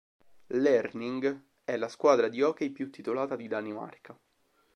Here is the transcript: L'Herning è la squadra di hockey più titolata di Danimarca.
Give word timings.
L'Herning 0.55 1.43
è 1.63 1.77
la 1.77 1.87
squadra 1.87 2.27
di 2.27 2.41
hockey 2.41 2.71
più 2.71 2.89
titolata 2.89 3.35
di 3.35 3.47
Danimarca. 3.47 4.19